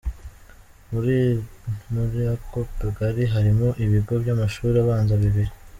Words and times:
Mu 1.93 2.03
ri 2.11 2.23
ako 2.33 2.59
kagari 2.79 3.23
harimo 3.33 3.67
ibigo 3.85 4.13
by’amashuri 4.21 4.75
abanza 4.79 5.13
bibiri. 5.23 5.51